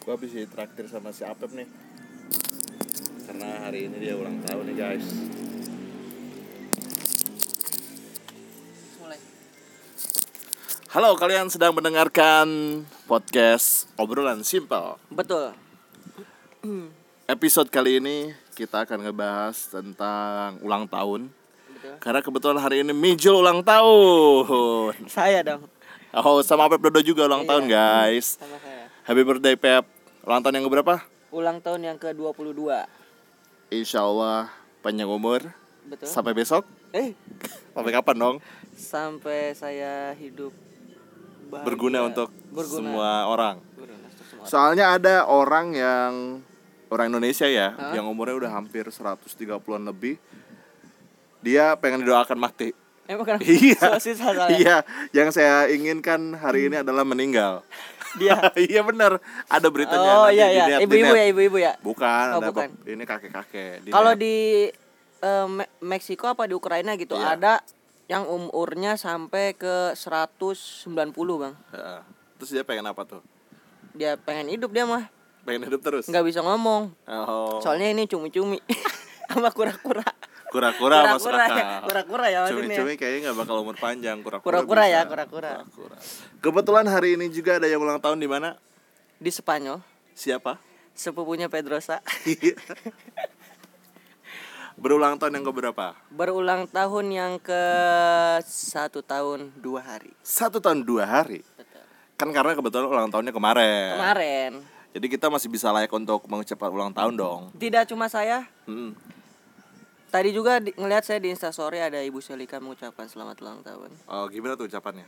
[0.00, 1.68] Gue habis traktir sama si Apep nih.
[3.28, 5.06] Karena hari ini dia ulang tahun nih guys.
[8.98, 9.18] Mulai.
[10.90, 12.48] Halo kalian sedang mendengarkan
[13.06, 15.54] podcast obrolan simple betul.
[17.30, 21.30] Episode kali ini kita akan ngebahas tentang ulang tahun.
[21.70, 21.94] Betul.
[22.02, 25.06] Karena kebetulan hari ini Mijul ulang tahun.
[25.06, 25.70] Saya dong.
[26.10, 27.48] Oh sama Pep Dodo juga ulang Iya.
[27.54, 28.26] tahun guys.
[28.42, 28.69] Sama saya
[29.10, 29.90] Happy birthday Pep.
[30.22, 31.02] Ulang tahun yang keberapa?
[31.34, 32.54] ulang tahun yang ke 22
[33.74, 34.46] Insya Allah
[34.86, 35.50] panjang umur.
[35.82, 36.06] Betul.
[36.06, 36.62] Sampai besok?
[36.94, 37.18] Eh.
[37.74, 38.36] Sampai kapan dong?
[38.78, 40.54] sampai saya hidup
[41.50, 41.66] bahagia.
[41.66, 42.70] Berguna untuk Berguna.
[42.70, 43.58] semua orang.
[43.74, 44.50] Berguna untuk semua orang.
[44.54, 46.12] Soalnya ada orang yang
[46.86, 47.98] Orang Indonesia ya Hah?
[47.98, 50.22] Yang umurnya udah hampir 130an lebih.
[51.42, 52.70] Dia pengen didoakan mati.
[53.10, 53.98] Emang kan Iya.
[53.98, 54.86] Salah Iya.
[55.10, 57.66] Yang saya inginkan hari ini adalah meninggal
[58.16, 58.36] dia
[58.68, 62.48] Iya bener Ada beritanya oh nanti iya iya ibu-ibu ya ibu-ibu ya Bukan, Oh, ada
[62.48, 62.68] bukan.
[62.84, 63.86] ini kakek-kakek.
[63.86, 64.66] kalau di
[65.46, 67.36] Me- Meksiko apa di Ukraina gitu Iya.
[67.36, 67.54] ada
[68.06, 70.88] yang umurnya sampai ke 190
[71.36, 72.00] bang Heeh.
[72.36, 73.22] Terus dia pengen apa tuh?
[73.90, 75.10] dia pengen hidup dia mah
[75.42, 76.06] Pengen hidup terus.
[76.06, 77.60] nggak bisa ngomong Oh.
[77.60, 78.58] soalnya ini cumi-cumi
[79.28, 80.02] sama kura-kura
[80.50, 81.80] Kura-kura masuk kura-kura ya akal.
[81.86, 84.18] kura-kura ya Cumi-cumi kayaknya nggak bakal umur panjang.
[84.18, 84.42] Kura-kura.
[84.60, 85.62] Kura-kura ya, kura-kura.
[85.62, 85.96] Kura-kura.
[86.38, 88.58] Kebetulan hari ini juga ada yang ulang tahun di mana?
[89.16, 90.56] di Spanyol Siapa?
[90.90, 92.00] sepupunya Pedrosa
[94.74, 95.92] Berulang tahun yang keberapa?
[96.08, 97.62] berulang tahun yang ke
[98.42, 101.44] satu tahun dua hari Satu tahun dua hari.
[101.52, 101.84] Betul.
[102.16, 103.92] Kan karena kebetulan ulang tahunnya kemarin.
[103.94, 104.52] kemarin
[104.90, 107.40] Jadi kita masih bisa layak untuk mengucapkan ulang tahun dong.
[107.54, 108.96] tidak cuma saya Hmm.
[110.10, 114.26] Tadi juga di, ngelihat saya di instastory ada ibu Selika mengucapkan selamat ulang tahun Oh,
[114.26, 115.06] gimana tuh ucapannya?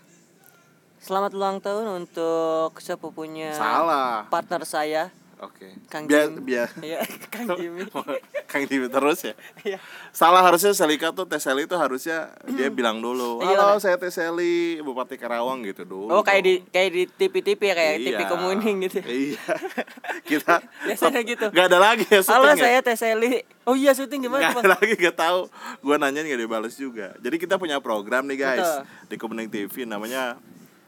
[0.97, 4.31] selamat ulang tahun untuk sepupunya Salah.
[4.31, 5.11] partner saya
[5.43, 5.75] Oke.
[5.91, 7.03] Kang Biar biar ya
[7.35, 7.83] Kang Jimmy
[8.47, 9.35] Kang Jimmy terus ya.
[9.61, 9.83] Iya.
[10.09, 14.07] Salah harusnya Selika tuh Teh Seli tuh harusnya dia bilang dulu, Iya, "Halo, saya Teh
[14.09, 16.09] Seli, Bupati Karawang" gitu dulu.
[16.09, 18.29] oh kayak di kayak di TV-TV ya kayak TV Iya.
[18.29, 19.43] kemuning gitu Iya.
[20.31, 21.47] Kita Biasanya gitu.
[21.49, 22.63] Gak ada lagi ya halo syuting ya?
[22.63, 23.33] saya Teseli
[23.63, 24.65] oh iya syuting gimana Gak Bang?
[24.65, 25.41] ada lagi gak tahu.
[25.81, 27.19] Gua nanya gak dibales juga.
[27.19, 29.11] Jadi kita punya program nih guys Betul.
[29.11, 30.39] di Kemuning TV namanya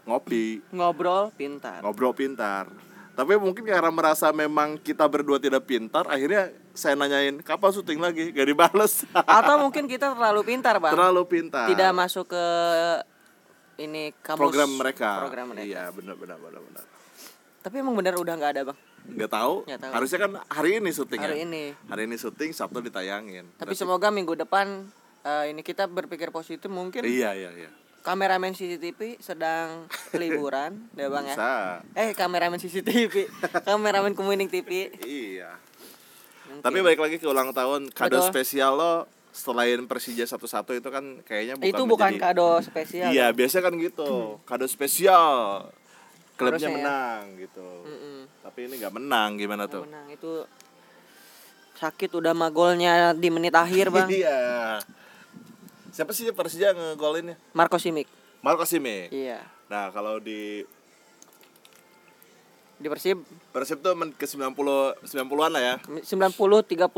[0.04, 2.68] ngopi ngobrol pintar ngobrol pintar.
[3.14, 8.28] Tapi mungkin karena merasa memang kita berdua tidak pintar, akhirnya saya nanyain kapan syuting lagi,
[8.28, 9.06] gak dibales.
[9.38, 11.70] atau mungkin kita terlalu pintar bang Terlalu pintar.
[11.70, 12.44] tidak masuk ke
[13.76, 15.10] ini kamus program mereka.
[15.20, 16.84] program mereka Iya, benar benar benar benar.
[17.58, 19.54] tapi emang benar udah nggak ada bang Nggak tahu.
[19.64, 19.92] Nggak tahu.
[19.92, 21.44] Harusnya kan hari ini syuting hari ya.
[21.44, 23.44] ini Hari ini syuting, Sabtu ditayangin.
[23.52, 24.88] tapi Berarti- semoga minggu depan
[25.22, 27.70] eh, ini kita berpikir positif mungkin Iya, iya, iya.
[28.04, 31.36] Kameramen CCTV sedang liburan ya bang ya
[31.96, 33.32] eh kameramen CCTV
[33.64, 35.56] kameramen Kemuning TV Iya.
[36.46, 36.62] Mungkin.
[36.62, 38.28] Tapi balik lagi ke ulang tahun, kado Betul.
[38.28, 38.94] spesial lo
[39.32, 43.36] selain Persija satu-satu itu kan kayaknya bukan itu bukan menjadi- kado spesial Iya, Bang.
[43.36, 44.10] biasanya kan gitu.
[44.44, 45.32] Kado spesial.
[46.34, 46.70] Klubnya ya.
[46.70, 47.66] menang gitu.
[47.82, 48.18] Mm-mm.
[48.38, 49.82] Tapi ini nggak menang gimana Nggak tuh?
[49.84, 50.32] menang itu
[51.74, 54.78] sakit udah mah golnya di menit akhir bang Iya.
[55.94, 57.38] Siapa sih Persija ngegolinnya?
[57.52, 58.10] Marco Simic
[58.40, 59.08] Marco Simic.
[59.08, 60.66] iya Nah, kalau di
[62.74, 64.50] di Persib Persib tuh men- ke 90
[65.00, 65.74] 90-an lah ya.
[66.02, 66.34] 90
[66.66, 66.90] 34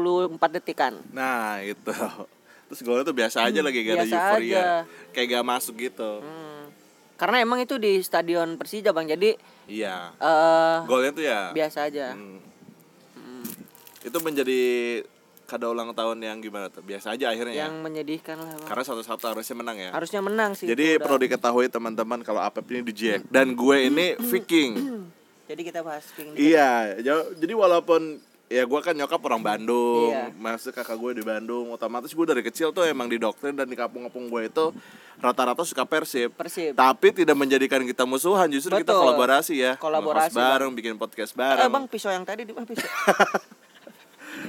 [0.50, 1.92] detikan Nah, itu.
[2.66, 4.56] Terus golnya tuh biasa aja lagi Hmm, biasa euforia.
[4.56, 4.64] aja.
[5.12, 6.18] Kayak gak masuk gitu.
[6.18, 6.66] Hmm.
[7.14, 10.10] Karena emang itu di stadion Persija bang, jadi Iya.
[10.16, 11.40] eh Golnya tuh ya.
[11.52, 12.10] biasa aja.
[12.10, 12.42] Hmm.
[14.02, 14.62] Itu menjadi
[15.46, 16.82] kado ulang tahun yang gimana tuh?
[16.82, 17.80] Biasa aja akhirnya Yang ya.
[17.80, 18.66] menyedihkan lah bang.
[18.66, 19.90] Karena satu-satu harusnya menang ya.
[19.90, 20.66] Harusnya menang sih.
[20.66, 24.72] Jadi perlu diketahui teman-teman kalau Apep ini di Jack dan gue ini Viking.
[25.48, 26.34] Jadi kita bahas King.
[26.34, 26.98] iya,
[27.32, 30.34] jadi walaupun ya gue kan nyokap orang Bandung, Iya.
[30.34, 34.26] masuk kakak gue di Bandung, otomatis gue dari kecil tuh emang didoktrin dan di kampung-kampung
[34.26, 34.74] gue itu
[35.16, 36.34] rata-rata suka Persib.
[36.34, 36.74] Persib.
[36.74, 39.02] Tapi tidak menjadikan kita musuhan, justru kita Betul.
[39.06, 39.72] kolaborasi ya.
[39.78, 41.70] Kolaborasi, Nge-host bareng, bikin podcast Eh bareng.
[41.70, 42.90] bang pisau yang tadi di mana pisau?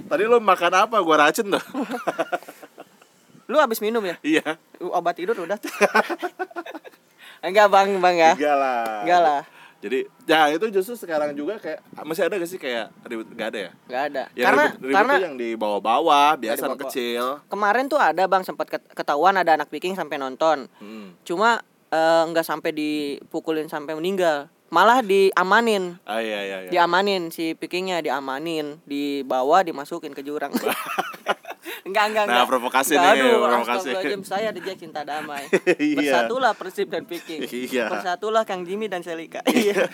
[0.05, 0.95] Tadi lo makan apa?
[1.01, 1.63] Gue racun tuh.
[3.49, 4.15] Lu habis minum ya?
[4.21, 4.59] iya.
[4.77, 5.55] Obat tidur udah.
[7.45, 8.31] Enggak bang bang ya?
[8.35, 8.83] Enggak lah.
[9.07, 9.41] Enggak lah.
[9.77, 13.59] Jadi, ya itu justru sekarang juga kayak masih ada gak sih kayak ribut gak ada
[13.59, 13.71] ya?
[13.85, 14.23] Enggak ada.
[14.33, 17.25] Yang karena ribut, ribut karena yang di bawah-bawah, biasa anak kecil.
[17.45, 20.65] kemarin tuh ada bang sempat ket- ketahuan ada anak Viking sampai nonton.
[20.81, 21.13] Hmm.
[21.21, 24.49] Cuma eh, nggak sampai dipukulin sampai meninggal.
[24.67, 25.95] Malah diamanin.
[26.03, 26.69] Ah iya iya iya.
[26.69, 30.51] Diamanin si Vikingnya diamanin, dibawa dimasukin ke jurang.
[31.87, 32.47] enggak enggak Nah, enggak.
[32.47, 33.87] provokasi Enggak, nih, aduh, provokasi.
[33.89, 35.43] astagfirullahaladzim, saya The Jack cinta damai.
[35.79, 35.95] Iya.
[35.95, 37.41] Bersatulah Persib dan Viking.
[37.43, 37.85] Iya.
[37.87, 39.39] Bersatulah Kang Jimmy dan Selika.
[39.49, 39.87] Iya.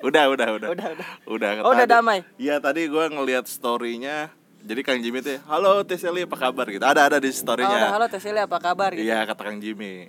[0.00, 0.68] Udah, udah, udah.
[0.70, 1.08] Udah, udah.
[1.26, 2.24] Udah, Oh, udah damai?
[2.38, 4.32] Iya, tadi gua ngelihat story-nya.
[4.58, 6.82] Jadi Kang Jimmy tuh, halo Teh Sally apa kabar gitu.
[6.82, 7.76] Ada ada di Oh, story-nya.
[7.78, 9.04] udah, halo Teh Sally apa kabar gitu.
[9.04, 10.08] Iya, kata Kang Jimmy.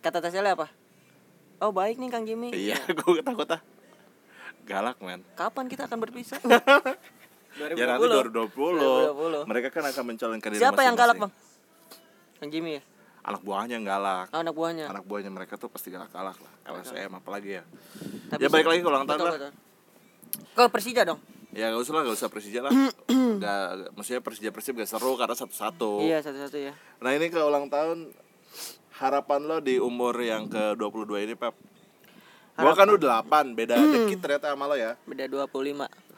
[0.00, 0.68] Kata Teh Sally apa?
[1.62, 2.50] Oh, baik nih Kang Jimmy.
[2.50, 3.62] Iya, gue takut ah.
[4.66, 5.22] Galak, men.
[5.38, 6.42] Kapan kita akan berpisah?
[7.52, 8.48] Ya nanti 2020.
[8.48, 9.44] 2020.
[9.44, 11.20] Mereka kan akan mencalonkan diri Siapa yang galak.
[11.20, 11.28] Bang?
[12.40, 12.82] Kang Jimmy ya?
[13.28, 14.32] Anak buahnya yang galak.
[14.32, 14.88] Oh, anak buahnya.
[14.88, 16.52] Anak buahnya mereka tuh pasti galak-galak lah.
[16.72, 17.64] LSM apalagi ya.
[18.32, 19.34] Tapi ya balik lagi ke ulang tahun betul, lah.
[19.36, 19.52] betul.
[20.56, 21.20] Ke Persija dong.
[21.52, 22.72] Ya gak usah lah, gak usah Persija lah.
[23.44, 23.60] gak,
[24.00, 26.08] maksudnya Persija Persib gak seru karena satu-satu.
[26.08, 26.72] Iya, satu-satu ya.
[27.04, 28.16] Nah ini ke ulang tahun
[29.02, 31.58] harapan lo di umur yang ke 22 ini Pep.
[32.54, 34.94] Gua kan udah 8, beda dikit ternyata sama lo ya.
[35.02, 35.50] Beda 25.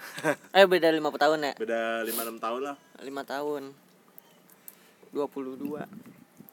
[0.59, 1.53] eh, beda 5 tahun ya?
[1.57, 2.77] Beda 5-6 tahun lah.
[3.01, 3.63] 5 tahun.
[5.17, 5.81] 22.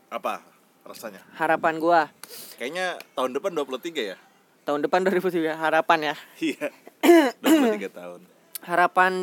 [0.08, 0.40] Apa
[0.88, 1.22] rasanya?
[1.36, 2.08] Harapan gua
[2.56, 4.18] Kayaknya tahun depan 23 ya?
[4.62, 6.16] tahun depan 2003 harapan ya.
[6.38, 6.68] Iya.
[7.42, 8.22] 23 tahun.
[8.62, 9.14] Harapan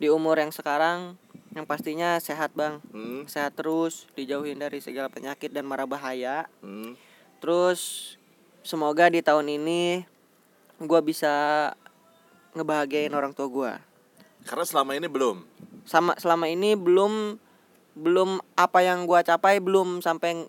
[0.00, 1.20] di umur yang sekarang
[1.58, 2.78] yang pastinya sehat, Bang.
[2.94, 3.26] Hmm.
[3.26, 6.46] Sehat terus, dijauhin dari segala penyakit dan mara bahaya.
[6.62, 6.94] Hmm.
[7.42, 8.14] Terus
[8.62, 10.06] semoga di tahun ini
[10.78, 11.34] gua bisa
[12.54, 13.72] ngebahagiain orang tua gua.
[14.46, 15.42] Karena selama ini belum.
[15.82, 17.42] Sama selama ini belum
[17.98, 20.46] belum apa yang gua capai belum sampai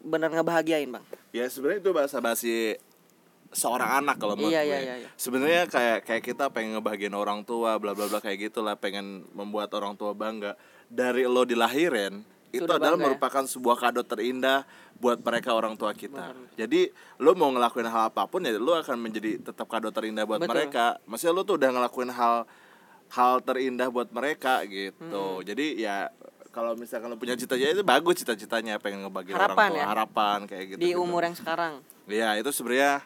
[0.00, 1.04] bener ngebahagiain, Bang.
[1.36, 2.80] Ya sebenarnya itu bahasa basi
[3.50, 4.70] seorang anak kalau menurut Iya, gue.
[4.70, 5.08] iya, iya, iya.
[5.14, 9.70] Sebenarnya kayak kayak kita pengen ngebahagiain orang tua, bla bla bla kayak gitulah, pengen membuat
[9.74, 10.54] orang tua bangga.
[10.86, 12.22] Dari lo dilahirin,
[12.54, 13.06] itu, Itu adalah bangga ya?
[13.10, 14.62] merupakan sebuah kado terindah
[14.96, 16.32] buat mereka orang tua kita.
[16.56, 16.88] Jadi
[17.18, 20.52] lo mau ngelakuin hal apa pun ya lo akan menjadi tetap kado terindah buat Betul.
[20.56, 20.96] mereka.
[21.04, 22.48] Maksudnya lo tuh udah ngelakuin hal
[23.12, 25.38] hal terindah buat mereka gitu.
[25.38, 25.44] Hmm.
[25.44, 26.08] Jadi ya
[26.50, 29.84] kalau misalkan lo punya cita-cita itu bagus cita-citanya pengen Harapan orang tua, ya?
[29.86, 30.80] harapan kayak gitu.
[30.80, 31.84] Di umur yang sekarang.
[32.08, 33.04] Iya itu sebenarnya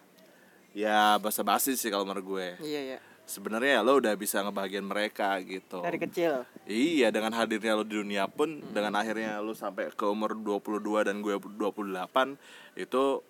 [0.77, 2.49] ya basa-basi sih kalau menurut gue.
[2.63, 2.99] Iya, iya.
[3.31, 5.87] Sebenarnya ya lo udah bisa ngebahagiain mereka gitu.
[5.87, 6.43] Dari kecil.
[6.67, 11.23] Iya dengan hadirnya lo di dunia pun dengan akhirnya lo sampai ke umur 22 dan
[11.23, 12.35] gue 28
[12.75, 13.23] itu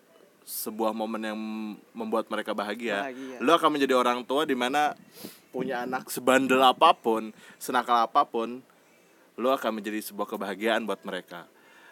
[0.48, 1.38] sebuah momen yang
[1.92, 3.12] membuat mereka bahagia.
[3.12, 3.36] Bahagia.
[3.44, 4.96] Lo akan menjadi orang tua di mana
[5.52, 8.64] punya anak sebandel apa pun, senakal apa pun,
[9.36, 11.44] lo akan menjadi sebuah kebahagiaan buat mereka.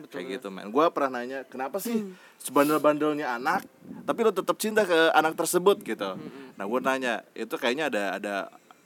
[0.06, 0.70] Kayak gitu men.
[0.70, 2.06] Gue pernah nanya kenapa sih
[2.38, 3.66] sebandel-bandelnya anak,
[4.06, 6.14] tapi lo tetap cinta ke anak tersebut gitu.
[6.54, 8.34] Nah gue nanya itu kayaknya ada ada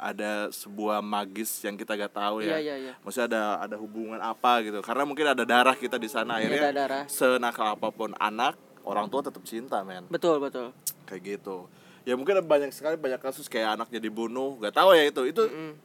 [0.03, 2.57] ada sebuah magis yang kita gak tahu ya.
[2.57, 2.93] Iya, iya, iya.
[3.01, 4.83] Maksudnya ada ada hubungan apa gitu.
[4.83, 6.63] Karena mungkin ada darah kita di sana Iya, akhirnya.
[6.65, 7.05] ada darah.
[7.07, 10.75] Senakal apa pun anak, orang tua tetap cinta men Betul, betul.
[11.07, 11.69] kayak gitu
[12.03, 15.45] ya mungkin ada banyak sekali banyak kasus kayak anaknya dibunuh nggak tahu ya itu itu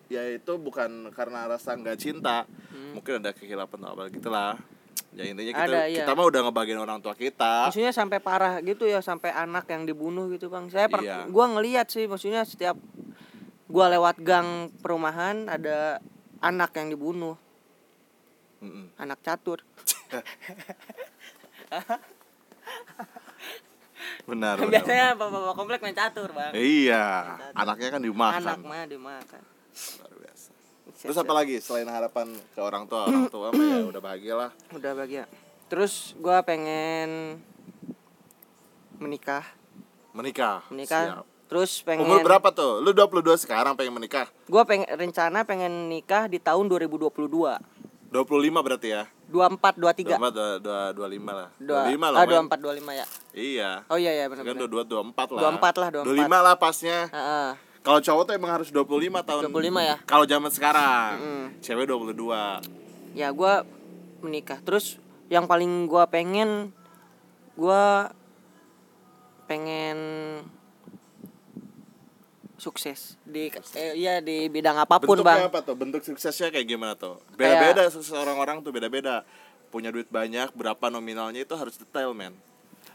[0.09, 2.49] ya itu bukan karena rasa nggak cinta
[2.89, 4.57] mungkin ada kehilapan apa gitulah
[5.17, 6.05] ya intinya kita Ada, iya.
[6.05, 9.83] kita mah udah ngebagiin orang tua kita Maksudnya sampai parah gitu ya, sampai anak yang
[9.83, 10.69] dibunuh gitu, Bang.
[10.69, 11.25] Saya per- Iya.
[11.27, 12.77] gua ngelihat sih maksudnya setiap
[13.65, 15.97] gua lewat gang perumahan ada
[16.37, 17.33] anak yang dibunuh,
[18.59, 18.93] Mm-mm.
[18.95, 19.65] anak catur.
[24.27, 26.53] benar benar, Biasanya bapak-bapak komplek main catur, Bang.
[26.53, 29.41] iya anaknya kan dimakan Anak mah dimakan.
[30.97, 34.33] Biasa terus apa lagi selain harapan ke orang tua orang tua mah ya udah bahagia
[34.33, 35.23] lah Udah bahagia.
[35.67, 37.37] Terus gua pengen
[38.97, 39.45] menikah,
[40.11, 41.21] menikah menikah.
[41.21, 41.25] Siap.
[41.47, 46.25] Terus pengen umur berapa tuh lu 22 sekarang pengen menikah Gua pengen rencana pengen nikah
[46.25, 47.13] di tahun 2022.
[48.07, 48.15] 25
[48.57, 50.15] berarti ya 24 23.
[50.15, 52.47] 24 dua, dua, 25 lah Dua, 25 lah ah, men.
[52.47, 53.05] 24 25 ya.
[53.33, 54.71] Iya Oh iya iya benar kan benar.
[54.71, 56.15] 22 24 lah 24 lah, 24.
[56.31, 57.49] 25 lah pasnya Heeh.
[57.87, 58.83] Kalau cowok tuh emang harus 25
[59.23, 59.95] tahun 25 ya.
[60.03, 61.47] kalau zaman sekarang Mm.
[61.63, 62.59] cewek 22
[63.15, 63.63] Ya gua
[64.19, 64.59] menikah.
[64.59, 66.75] Terus yang paling gua pengen
[67.55, 68.11] gua
[69.45, 69.97] pengen
[72.57, 75.49] sukses di eh, iya di bidang apa pun, bentuknya Bang.
[75.49, 79.21] apa tuh bentuk suksesnya kayak gimana tuh beda-beda sukses orang-orang tuh beda-beda
[79.69, 82.33] punya duit banyak berapa nominalnya itu harus detail men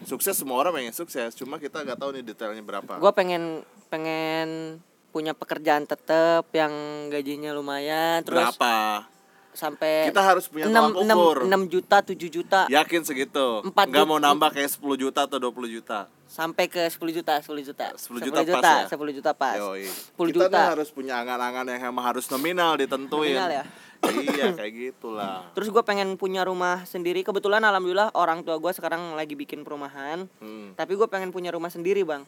[0.05, 2.99] sukses semua orang pengen sukses cuma kita nggak tahu nih detailnya berapa.
[2.99, 4.81] Gua pengen pengen
[5.13, 6.73] punya pekerjaan tetap yang
[7.13, 9.05] gajinya lumayan terus berapa
[9.53, 14.07] sampai kita harus punya 6, tolak ukur 6, juta 7 juta yakin segitu Empat nggak
[14.09, 18.25] mau nambah kayak 10 juta atau 20 juta sampai ke 10 juta 10 juta 10
[18.25, 18.97] juta pas ya?
[18.97, 19.85] 10 juta pas Yoi.
[20.17, 23.65] 10 kita juta harus punya angan-angan yang emang harus nominal ditentuin Nominal ya?
[24.11, 27.23] iya kayak gitulah Terus gue pengen punya rumah sendiri.
[27.23, 30.27] Kebetulan alhamdulillah orang tua gue sekarang lagi bikin perumahan.
[30.43, 30.75] hmm.
[30.75, 32.27] Tapi gue pengen punya rumah sendiri bang.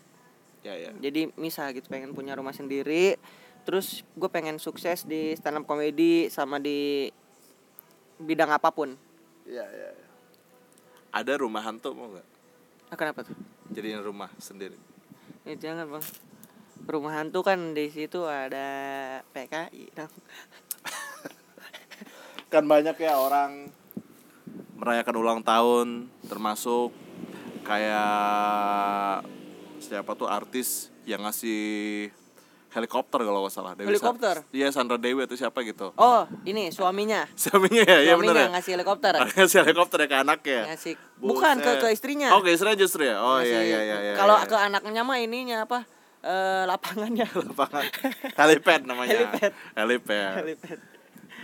[0.62, 3.18] ya ya Jadi misah gitu pengen punya rumah sendiri.
[3.64, 7.08] Terus gue pengen sukses di stand up comedy sama di
[8.20, 8.92] bidang apa pun.
[9.48, 9.90] Iya, iya.
[9.96, 10.08] iya.
[11.14, 12.28] Ada rumah hantu mau nggak?
[12.92, 13.36] Ah, kenapa tuh?
[13.72, 14.76] Jadiin rumah sendiri.
[15.44, 16.06] Ya, jangan bang.
[16.84, 18.68] rumah hantu kan di situ ada
[19.32, 20.12] PKI dong.
[22.52, 23.72] kan banyak ya orang
[24.76, 26.92] merayakan ulang tahun termasuk
[27.64, 29.24] kayak
[29.80, 32.12] siapa tuh artis yang ngasih
[32.74, 34.34] helikopter kalau nggak salah Dewi Sa- Helikopter?
[34.50, 37.22] iya Sandra Dewi atau siapa gitu Oh, ini suaminya.
[37.40, 39.12] suaminya ya iya bener Suaminya ya ngasih helikopter.
[39.32, 42.28] ngasih helikopter ya ke anaknya Ngasih bukan ke ke istrinya.
[42.30, 44.46] oh ke istrinya justru ya oh iya Ngasih- iya iya iya Kalau iya.
[44.46, 45.78] ke anaknya mah ininya apa?
[46.20, 47.26] Eh lapangannya.
[47.46, 47.84] lapangan
[48.34, 49.52] helipad namanya Helipad.
[49.74, 50.78] helipad Helipad.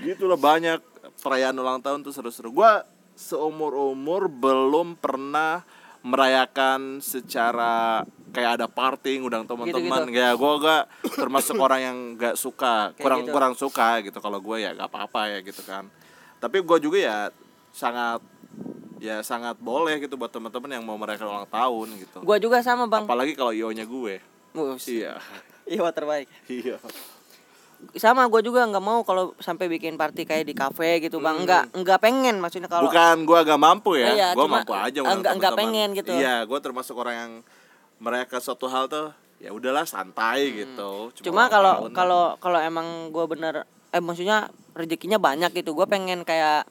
[0.03, 0.81] gitu loh banyak
[1.17, 2.83] perayaan ulang tahun tuh seru-seru gua
[3.13, 5.61] seumur umur belum pernah
[6.03, 10.17] merayakan secara kayak ada party ngundang teman-teman Gitu-gitu.
[10.17, 13.33] ya gua gak termasuk orang yang gak suka Kayak kurang gitu.
[13.33, 15.91] kurang suka gitu kalau gue ya gak apa-apa ya gitu kan
[16.39, 17.19] tapi gua juga ya
[17.71, 18.23] sangat
[18.97, 22.85] ya sangat boleh gitu buat teman-teman yang mau merayakan ulang tahun gitu Gua juga sama,
[22.85, 23.05] Bang.
[23.05, 24.21] apalagi kalau io-nya gue
[24.53, 24.85] Mus.
[24.87, 25.19] iya
[25.71, 26.27] Iya, terbaik.
[26.47, 26.81] iya
[27.93, 31.43] Sama gua juga nggak mau kalau sampai bikin party kayak di kafe gitu, Bang.
[31.43, 32.93] Enggak, enggak pengen maksudnya kalau Hmm.
[32.93, 35.59] Bukan gua agak mampu ya, Iya, gua cuma mampu aja enggak teman-teman.
[35.59, 36.13] pengen gitu.
[36.13, 37.33] Iya, gua termasuk orang yang
[37.99, 41.09] merayakan suatu hal tuh ya udahlah santai gitu.
[41.09, 41.25] Hmm.
[41.25, 43.55] Cuma ulang kalau kalau kalau emang gue bener
[43.91, 46.69] eh maksudnya rezekinya banyak gitu gue pengen kayak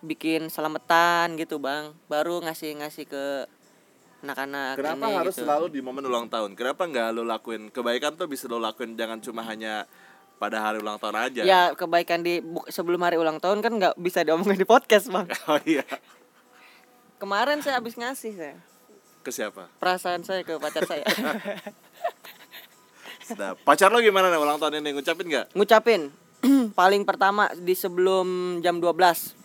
[0.00, 3.24] bikin selamatan gitu bang baru ngasih ngasih ke
[4.20, 5.42] anak-anak Kenapa ini harus gitu.
[5.42, 6.54] selalu di momen ulang tahun?
[6.54, 9.86] Kenapa nggak lo lakuin kebaikan tuh bisa lo lakuin jangan cuma hanya
[10.42, 11.42] pada hari ulang tahun aja.
[11.42, 15.62] ya kebaikan di sebelum hari ulang tahun kan nggak bisa diomongin di podcast bang Oh
[15.62, 15.86] iya.
[17.16, 18.56] kemarin saya habis ngasih saya
[19.22, 19.70] Ke siapa?
[19.78, 21.06] perasaan saya ke pacar saya
[23.22, 23.54] Sedap.
[23.62, 24.90] Pacar lo gimana nih ulang tahun ini?
[24.92, 25.46] Ngucapin nggak?
[25.54, 26.10] ngucapin
[26.74, 28.26] paling pertama di sebelum
[28.58, 29.38] jam 12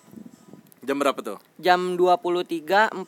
[0.82, 1.38] Jam berapa tuh?
[1.58, 3.06] jam 23.40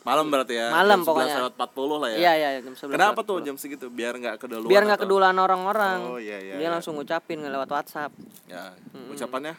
[0.00, 0.68] Malam berarti ya.
[0.68, 1.34] Malam jam 11 pokoknya.
[1.38, 2.16] lewat 40 lah ya.
[2.18, 3.86] iya iya jam 11 Kenapa tuh jam segitu?
[3.86, 4.66] Biar nggak keduluan.
[4.66, 6.70] biar nggak keduluan orang-orang Oh, iya, iya, dia iya.
[6.70, 8.12] langsung ngucapin lewat WhatsApp
[8.46, 8.72] Ya,
[9.06, 9.54] ucapannya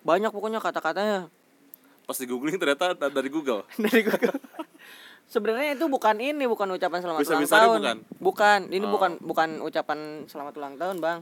[0.00, 1.26] banyak pokoknya kata-katanya
[2.02, 3.66] pas di googling ternyata da- dari Google.
[3.78, 4.38] dari Google
[5.26, 7.96] sebenarnya itu bukan ini bukan ucapan selamat ulang Bisa-bisanya tahun bukan?
[8.18, 8.90] bukan ini Oh.
[8.90, 11.20] bukan bukan ucapan selamat ulang tahun bang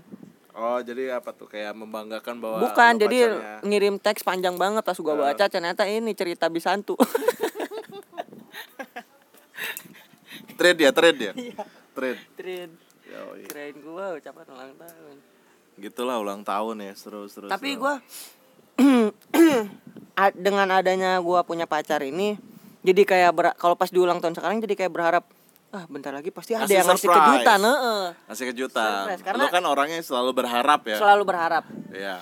[0.53, 4.97] Oh, jadi apa tuh kayak membanggakan bahwa bukan jadi pacarnya- ngirim teks panjang banget pas
[4.97, 6.95] gua baca ternyata ini cerita bisantu
[10.59, 11.33] trade ya, trade ya.
[11.35, 11.55] Iya.
[11.93, 12.21] Trade.
[12.35, 12.71] Keren.
[13.07, 13.41] Yoi.
[13.47, 15.15] keren gua ucapan ulang tahun
[15.79, 17.47] Gitulah ulang tahun ya, seru-seru.
[17.47, 18.01] tapi gua
[20.17, 22.35] a- dengan adanya gua punya pacar ini
[22.83, 25.23] jadi kayak ber- kalau pas di ulang tahun sekarang jadi kayak berharap
[25.69, 28.03] ah bentar lagi pasti ada Ngasih yang ngasih kejutan heeh.
[28.25, 28.91] ngasih kejutan.
[29.05, 30.97] Surprise, karena- Lo kan orangnya selalu berharap ya.
[30.97, 32.17] selalu berharap Iya.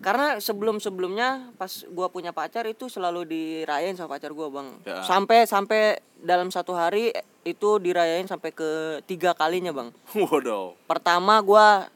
[0.00, 4.68] Karena sebelum sebelumnya pas gua punya pacar itu selalu dirayain sama pacar gua bang.
[4.88, 5.04] Ya.
[5.04, 7.12] sampai sampai dalam satu hari
[7.44, 9.92] itu dirayain sampai ke tiga kalinya bang.
[10.16, 11.92] Waduh, pertama gua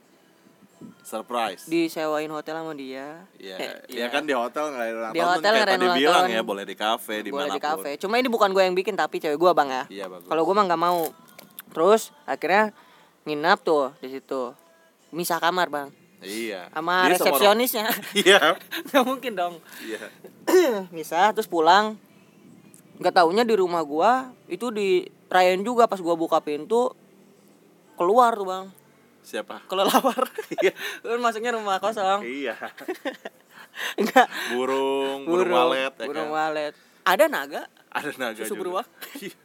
[1.01, 1.65] surprise.
[1.65, 3.25] disewain hotel sama dia.
[3.41, 3.57] Iya,
[3.89, 6.77] Eh, ya kan di hotel ngerayain ulang Di hotel tadi ulang bilang ya, boleh di
[6.77, 9.69] kafe, di boleh di kafe cuma ini bukan gue yang bikin tapi cewek gua bang
[9.73, 9.85] ya.
[9.89, 10.29] Iya, bagus.
[10.29, 11.09] kalau gua mah nggak mau.
[11.73, 12.77] Terus akhirnya
[13.25, 14.53] nginap tuh di situ.
[15.09, 16.61] Misah kamar bang Iya.
[16.69, 17.87] sama Dia resepsionisnya
[18.25, 18.40] Iya.
[18.88, 20.02] nggak mungkin dong Iya.
[20.90, 21.97] misah terus pulang
[22.95, 24.12] nggak taunya di rumah gua
[24.47, 26.93] itu dirayain juga pas gua buka pintu
[27.95, 28.66] keluar tuh bang
[29.21, 29.64] Siapa?
[29.66, 30.28] kelelawar
[30.61, 30.73] Iya.
[31.02, 32.54] kan masuknya rumah kosong Iya.
[33.97, 36.50] enggak Burung, burung, walet ya burung kan?
[36.50, 38.61] walet ada naga Ada naga Susu juga.
[38.61, 38.87] beruang.
[39.16, 39.37] Iya.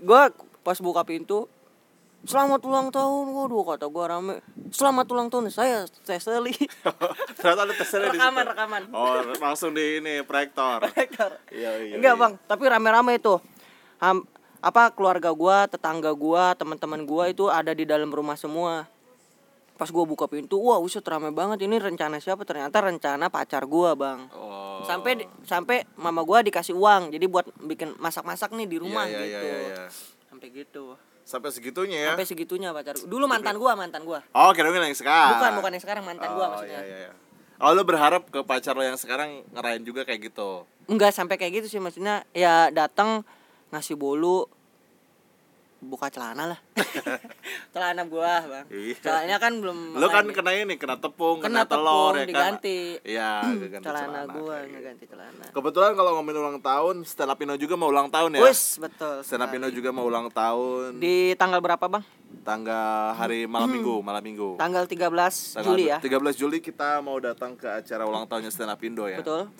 [0.00, 1.44] gua pas buka pintu
[2.26, 4.42] Selamat ulang tahun, waduh kata gua rame.
[4.74, 6.50] Selamat ulang tahun saya Cecily.
[7.38, 8.50] Ternyata ada tesnya di Rekaman, situ.
[8.50, 8.82] rekaman.
[8.90, 10.82] Oh, langsung di ini proyektor.
[11.54, 11.94] Iya, iya.
[11.94, 12.20] Enggak iya.
[12.20, 13.38] bang, tapi rame-rame itu.
[14.02, 14.26] Ham,
[14.58, 18.90] apa keluarga gua, tetangga gua, teman-teman gua itu ada di dalam rumah semua.
[19.78, 21.62] Pas gua buka pintu, wah uset rame banget.
[21.62, 22.42] Ini rencana siapa?
[22.42, 24.26] Ternyata rencana pacar gua bang.
[24.34, 24.82] Oh.
[24.82, 29.14] Sampai di- sampai mama gua dikasih uang, jadi buat bikin masak-masak nih di rumah Iya,
[29.14, 29.46] iya, gitu.
[29.46, 29.84] iya, iya.
[30.26, 30.84] Sampai gitu.
[31.26, 32.10] Sampai segitunya ya.
[32.14, 32.94] Sampai segitunya pacar.
[33.02, 34.22] Dulu mantan gua, mantan gua.
[34.30, 35.34] Oh, kira-kira yang sekarang.
[35.34, 36.78] Bukan, bukan yang sekarang mantan gua Oh, maksudnya.
[36.78, 37.12] Iya, iya, iya.
[37.58, 40.62] Oh, lu berharap ke pacar lo yang sekarang ngerayain juga kayak gitu.
[40.86, 43.26] Enggak sampai kayak gitu sih maksudnya ya datang
[43.74, 44.46] ngasih bolu
[45.86, 46.58] buka celana lah.
[47.74, 48.66] celana gua, Bang.
[48.68, 48.94] Iya.
[49.00, 52.28] Soalnya kan belum Lu kan kena ini, kena tepung, Kena kena, telur tepung, ya kan.
[52.28, 52.78] diganti.
[53.02, 53.30] Iya,
[53.62, 54.72] diganti celana gua kayak gitu.
[54.74, 55.44] ngeganti celana.
[55.54, 58.40] Kebetulan kalau ngomongin ulang tahun, Stand Up Indo juga mau ulang tahun ya.
[58.42, 59.22] Wis, betul.
[59.22, 59.56] Sekali.
[59.56, 60.98] Indo juga mau ulang tahun.
[60.98, 62.04] Di tanggal berapa, Bang?
[62.42, 64.54] tanggal hari malam minggu, malam minggu.
[64.54, 65.98] Tanggal 13 Tanggal Juli ya.
[65.98, 69.18] 13 Juli kita mau datang ke acara ulang tahunnya Stand Up Indo ya.
[69.18, 69.50] Betul.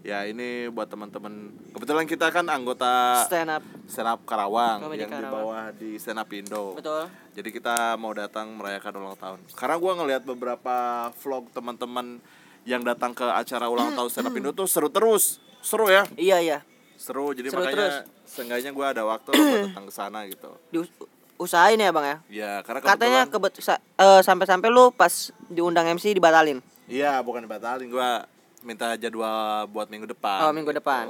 [0.00, 1.52] Ya ini buat teman-teman.
[1.76, 6.16] Kebetulan kita kan anggota stand up stand up Karawang Komedi yang di bawah di stand
[6.16, 6.72] up Indo.
[6.72, 7.04] betul
[7.36, 9.38] Jadi kita mau datang merayakan ulang tahun.
[9.52, 10.76] Karena gua ngelihat beberapa
[11.20, 12.16] vlog teman-teman
[12.64, 15.36] yang datang ke acara ulang tahun stand up Indo tuh seru terus.
[15.60, 16.08] Seru ya?
[16.16, 16.58] iya iya
[16.96, 17.36] Seru.
[17.36, 20.48] Jadi Seru makanya seenggaknya gua ada waktu buat datang ke sana gitu.
[20.72, 20.92] Dius-
[21.36, 26.64] usahain ya bang ya Ya, karena katanya kebet eh, sampai-sampai lu pas diundang MC dibatalin
[26.88, 27.92] Iya, bukan dibatalin.
[27.92, 28.24] Gua
[28.62, 29.30] minta jadwal
[29.66, 30.44] buat minggu depan.
[30.44, 31.08] Oh, minggu depan.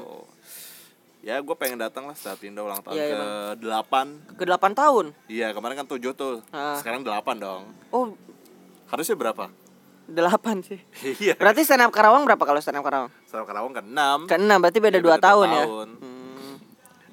[1.21, 3.21] Ya, gue pengen datang lah saat Indo ulang tahun iya, ke
[3.61, 4.07] delapan.
[4.33, 6.40] ke 8 tahun Iya, kemarin kan tujuh tuh.
[6.49, 6.73] Ah.
[6.75, 7.62] Sekarang delapan dong.
[7.90, 8.16] oh
[8.88, 9.52] Harusnya berapa?
[10.09, 10.16] 8
[10.64, 10.80] sih
[11.23, 11.37] Iya.
[11.37, 14.19] berarti stand up Karawang berapa kalau stand up Karawang Sama Karawang kan enam.
[14.25, 15.88] ke 6 berarti beda Iya, 2 beda dua tahun, ya tahun.
[16.00, 16.54] Hmm.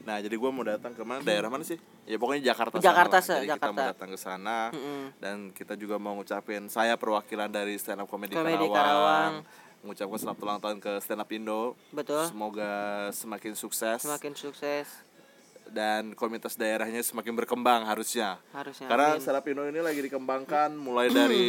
[0.01, 1.20] Nah, jadi gue mau datang ke mana?
[1.20, 1.75] Daerah mana sih?
[2.08, 2.79] Ya pokoknya Jakarta.
[2.79, 3.75] Jakarta, sana Jadi kita Jakarta.
[3.75, 5.01] mau datang ke sana Mm-mm.
[5.20, 8.72] dan kita juga mau ngucapin saya perwakilan dari stand up comedy, Comedy Karawang.
[8.72, 9.34] Karawang.
[9.88, 11.72] Mengucapkan selamat ulang tahun ke stand up Indo.
[11.89, 12.72] betul Semoga
[13.10, 14.84] semakin sukses semakin sukses
[15.65, 18.36] dan komunitas daerahnya semakin berkembang harusnya.
[18.51, 19.24] harusnya Karena amin.
[19.24, 21.48] Serap Indo ini lagi dikembangkan mulai dari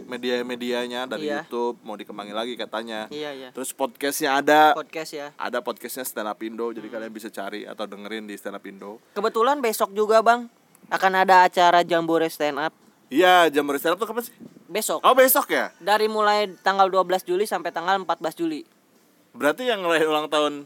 [0.12, 1.40] media-medianya dari Iya.
[1.42, 3.08] YouTube mau dikembangin lagi katanya.
[3.08, 7.28] iya iya Terus podcastnya ada, podcast ya ada podcastnya Stand Up Indo, jadi kalian bisa
[7.28, 9.00] cari atau dengerin di Stand Up Indo.
[9.12, 10.52] kebetulan besok juga bang
[10.88, 12.72] akan ada acara jambore stand up
[13.10, 14.34] Iya, jam stand up tuh kapan sih?
[14.64, 15.74] besok Oh besok ya?
[15.76, 18.62] dari mulai tanggal 12 Juli sampai tanggal 14 Juli
[19.30, 20.62] Berarti yang ngerayain ulang tahun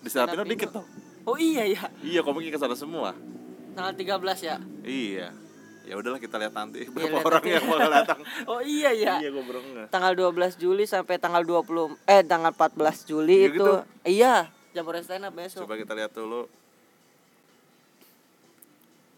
[0.00, 0.82] di Stand Up Up dikit tuh.
[1.22, 3.14] oh iya ya Iya, komiknya ke sana semua.
[3.72, 4.10] tanggal 13
[4.42, 5.30] ya Iya.
[5.80, 7.54] Ya udahlah kita lihat nanti Iya, berapa lihat orang nanti.
[7.54, 8.18] yang bakal datang.
[8.50, 12.74] oh iya ya Iya, gue baru tanggal 12 Juli sampai tanggal 20 eh tanggal 14
[13.06, 13.72] Juli Iya itu gitu.
[14.02, 14.34] iya
[14.70, 16.50] jambore stand up besok Coba kita lihat dulu.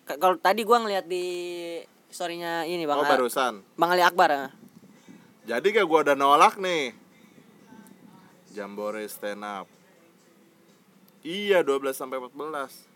[0.03, 1.25] Ka- kalau tadi gua ngeliat di
[2.13, 3.65] storynya ini bang Oh, barusan.
[3.73, 4.45] bang Ali Akbar ya.
[5.49, 6.95] Jadi kayak gua udah nolak nih.
[8.51, 9.67] Jambore stand up.
[11.23, 12.91] Iya, 12 sampai 14.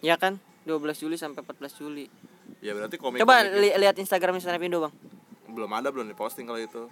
[0.00, 2.08] ya kan 12 Juli sampai 14 Juli
[2.58, 4.94] Ya berarti komik coba li- lihat Instagram stand up Indo bang
[5.46, 6.88] belum ada belum diposting kalau itu.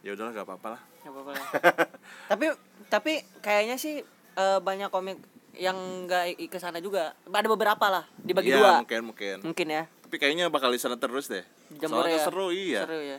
[0.00, 0.82] Ya udahlah gak apa-apa lah.
[0.98, 1.46] Nggak apa-apa lah.
[2.30, 2.46] tapi
[2.88, 5.20] tapi kayaknya sih eh, banyak komik
[5.54, 9.36] yang nggak i- ke sana juga ada beberapa lah dibagi Iya, dua mungkin mungkin.
[9.42, 11.40] mungkin ya Tapi kayaknya bakal di sana terus deh.
[11.80, 12.80] Jambore Soalnya ya seru iya.
[12.84, 13.16] seru ya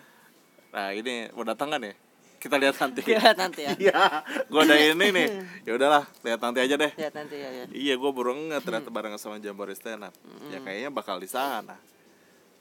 [0.69, 1.97] Nah, ini mau datang kan ya?
[2.37, 3.01] Kita lihat nanti.
[3.17, 5.27] lihat nanti ya Iya, gua ada ini nih.
[5.65, 6.93] Ya udahlah, lihat nanti aja deh.
[6.93, 7.65] lihat nanti ya, ya.
[7.73, 10.13] Iya, gue baru nggak ternyata bareng sama Jambore Stand Up.
[10.53, 11.81] Ya kayaknya bakal di sana.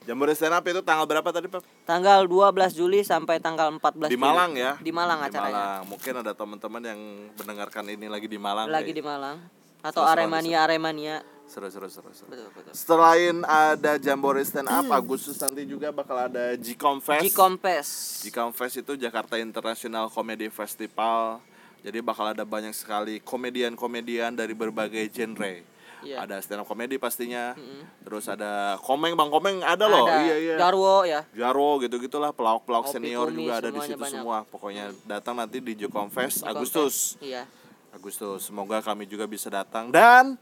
[0.08, 1.84] Jambore Stand Up itu tanggal berapa tadi, Pak?
[1.84, 4.24] tanggal 12 Juli sampai tanggal 14 Di Juli.
[4.24, 4.80] Malang ya?
[4.80, 5.92] di Malang Di acaranya Malang.
[5.92, 7.00] Mungkin ada teman-teman yang
[7.36, 8.72] mendengarkan ini lagi di Malang.
[8.72, 8.96] lagi kayak.
[8.96, 9.36] di Malang
[9.84, 12.28] atau Seru-seru Aremania Aremania Seru, seru, seru, seru.
[12.32, 17.28] betul betul Selain ada Jambore Stand Up, Agustus nanti juga bakal ada G-Com Fest.
[17.28, 17.92] G-Com Fest
[18.24, 21.44] G-Com Fest itu Jakarta International Comedy Festival.
[21.82, 25.72] Jadi bakal ada banyak sekali komedian-komedian dari berbagai genre.
[26.02, 26.26] Iya.
[26.26, 27.54] Ada stand up comedy pastinya.
[28.02, 30.06] Terus ada komeng Bang Komeng ada loh.
[30.06, 30.54] ada Iya iya.
[30.58, 34.10] Jarwo ya Jarwo gitu-gitulah pelawak-pelawak Opi senior Kumis, juga ada di situ banyak.
[34.18, 34.36] semua.
[34.42, 36.94] Pokoknya datang nanti di G-Com Fest G-Com Agustus.
[37.22, 37.46] Iya
[37.94, 38.50] Agustus.
[38.50, 40.34] Semoga kami juga bisa datang dan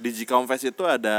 [0.00, 1.18] di G-Com Fest itu ada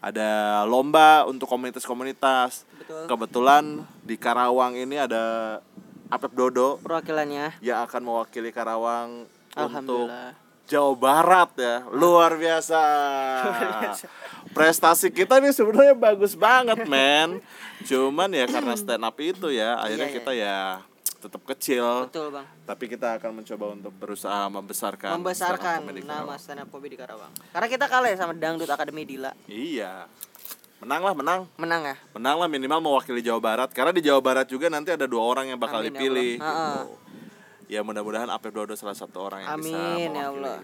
[0.00, 0.30] ada
[0.64, 2.64] lomba untuk komunitas-komunitas.
[2.64, 3.64] betul Kebetulan
[4.00, 5.60] di Karawang ini ada
[6.08, 10.08] Apep Dodo perwakilannya yang akan mewakili Karawang untuk
[10.66, 11.76] Jawa Barat ya.
[11.92, 12.80] Luar biasa.
[14.56, 17.38] Prestasi kita nih sebenarnya bagus banget, men.
[17.86, 20.18] Cuman ya karena stand up itu ya, akhirnya Iya, iya.
[20.18, 20.58] kita ya
[21.20, 22.08] tetap kecil.
[22.08, 26.68] betul bang Tapi kita akan mencoba untuk berusaha membesarkan stand up membesarkan nama stand up
[26.68, 30.08] comedy Karawang karena kita kalah ya sama Dangdut Akademi Dila Iya.
[30.80, 31.40] Menang lah, menang.
[31.54, 35.04] menang ya Menang lah minimal mewakili Jawa Barat karena di Jawa Barat juga nanti ada
[35.04, 36.88] dua orang yang bakal Amin, ya dipilih Allah.
[36.88, 36.96] gitu.
[37.68, 40.24] Ya mudah-mudahan Apep Dodo salah satu orang yang bisa amin ya.
[40.26, 40.58] Allah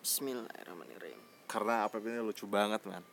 [0.00, 3.04] Bismillahirrahmanirrahim Karena Apep ini lucu banget, man.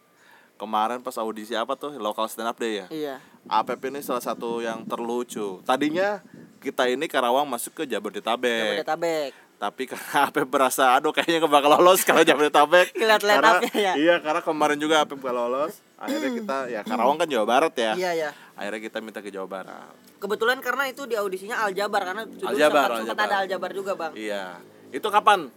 [0.56, 1.94] Kemarin pas audisi apa tuh?
[1.94, 2.88] Local Stand Up Day ya?
[2.90, 5.60] iya Apep ini salah satu yang terlucu.
[5.62, 6.24] Tadinya
[6.66, 8.82] kita ini Karawang masuk ke Jabodetabek.
[8.82, 12.92] Jabodetabek Tapi karena Apep berasa aduh kayaknya gak bakal lolos kalau Jabodetabek.
[13.00, 13.94] Lihat line Karena- ya.
[13.96, 15.78] Iya, karena kemarin juga Apep gak lolos.
[15.96, 17.94] Akhirnya kita ya Karawang kan Jawa Barat ya.
[17.94, 19.94] iya ya Akhirnya kita minta ke Jawa Barat.
[20.16, 23.28] kebetulan karena itu di audisinya Aljabar karena Aljabar, sempat, sempat Aljabar.
[23.30, 24.44] ada Aljabar juga bang Iya.
[24.90, 25.48] Itu kapan?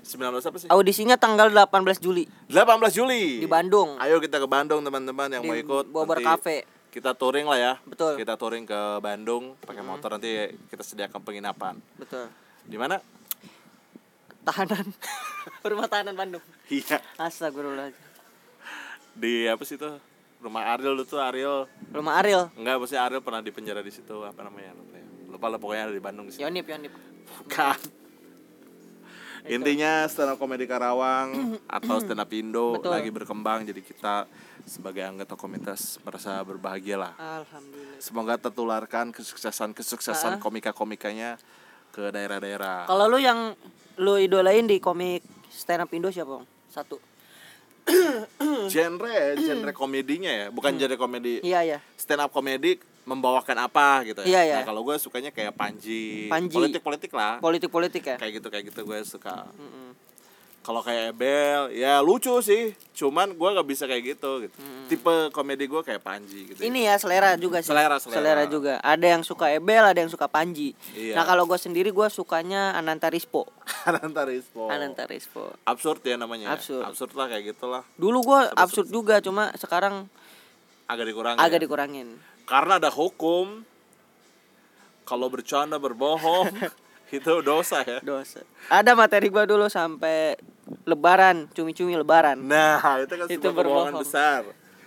[0.00, 0.68] 19 apa sih?
[0.70, 1.66] audisinya tanggal 18
[1.98, 2.62] Juli 18
[2.94, 3.42] Juli.
[3.42, 5.84] di Bandung Ayo kita ke Bandung teman-teman yang di mau ikut.
[5.90, 6.62] Bobor Cafe
[6.96, 7.72] Kita touring lah ya.
[7.84, 8.16] Betul.
[8.16, 10.32] Kita touring ke Bandung pakai motor nanti
[10.72, 11.76] kita sediakan penginapan.
[12.00, 12.24] betul
[12.64, 12.96] Di mana?
[14.46, 14.86] tahanan
[15.70, 17.02] rumah tahanan Bandung Iya.
[17.18, 17.90] Astagfirullah
[19.12, 19.98] Di apa sih tuh?
[20.38, 21.66] Rumah Ariel tuh Ariel.
[21.90, 24.70] rumah Ariel Enggak, maksudnya Ariel pernah di penjara di situ apa namanya?
[24.72, 25.04] lupa ya.
[25.26, 26.92] lupa lah pokoknya ada di Bandung sih Yonip Yonip
[27.26, 27.76] bukan
[29.48, 32.90] intinya stand up komedi Karawang atau stand up Indo Betul.
[32.90, 34.26] lagi berkembang jadi kita
[34.62, 37.14] sebagai anggota komunitas merasa berbahagia lah.
[37.16, 37.98] Alhamdulillah.
[37.98, 40.42] Semoga tertularkan kesuksesan kesuksesan Ah.
[40.42, 41.38] komika komikanya
[41.90, 42.84] ke daerah-daerah.
[42.84, 43.54] Kalau lu yang
[43.96, 46.46] lu idolain di komik stand up Indo siapa bang?
[46.68, 46.98] Satu.
[48.66, 51.38] Genre genre komedinya ya bukan genre komedi.
[51.40, 51.78] Iya iya.
[51.94, 52.76] Stand up komedi
[53.06, 54.28] membawakan apa gitu ya.
[54.28, 54.56] Iya, iya.
[54.60, 56.58] nah kalau gue sukanya kayak Panji, Panji.
[56.58, 57.38] politik politik lah.
[57.38, 58.16] Politik politik ya.
[58.18, 59.46] Kayak gitu kayak gitu gue suka.
[59.54, 59.94] Mm-mm.
[60.66, 62.74] kalau kayak Ebel ya lucu sih.
[62.90, 64.56] Cuman gue gak bisa kayak gitu gitu.
[64.90, 67.70] Tipe komedi gue kayak Panji gitu ini ya selera juga sih.
[67.70, 68.42] Selera, selera.
[68.50, 68.82] juga.
[68.82, 70.74] Ada yang suka Ebel ada yang suka Panji.
[70.98, 71.14] Iya.
[71.14, 73.46] nah kalau gue sendiri gue sukanya Ananta Rispo.
[73.86, 74.66] Ananta Rispo.
[74.66, 75.54] Ananta Rispo.
[75.62, 76.58] Absurd ya namanya ya?
[76.58, 76.82] Absurd.
[76.82, 77.86] absurd lah kayak gitulah.
[77.94, 78.90] Dulu gue absurd.
[78.90, 80.10] juga cuma sekarang
[80.90, 82.34] agak dikurangin agak ya.
[82.46, 83.66] Karena ada hukum
[85.02, 86.50] kalau bercanda berbohong
[87.08, 90.34] itu dosa ya dosa ada materi gue dulu sampai
[90.82, 94.02] lebaran cumi-cumi lebaran Nah, itu kan Itu sebuah kebohongan berbohong.
[94.02, 94.42] besar.